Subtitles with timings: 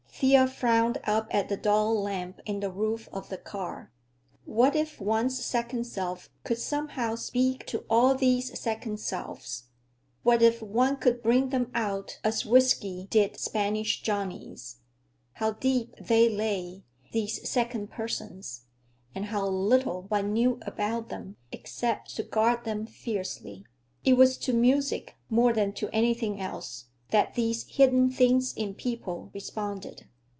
[0.21, 3.91] Thea frowned up at the dull lamp in the roof of the car.
[4.45, 9.63] What if one's second self could somehow speak to all these second selves?
[10.21, 14.81] What if one could bring them out, as whiskey did Spanish Johnny's?
[15.33, 16.83] How deep they lay,
[17.13, 18.65] these second persons,
[19.15, 23.65] and how little one knew about them, except to guard them fiercely.
[24.05, 29.31] It was to music, more than to anything else, that these hidden things in people
[29.33, 30.05] responded.